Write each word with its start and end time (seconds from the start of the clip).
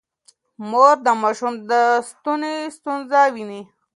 مور 0.69 0.95
د 1.05 1.07
ماشوم 1.21 1.53
د 1.69 1.71
ستوني 2.09 2.55
ستونزه 2.77 3.21
ويني. 3.33 3.61